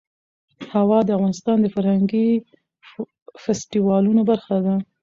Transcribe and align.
هوا 0.73 0.99
د 1.05 1.09
افغانستان 1.17 1.57
د 1.61 1.67
فرهنګي 1.75 2.27
فستیوالونو 3.43 4.21
برخه 4.31 4.55
ده. 4.65 4.75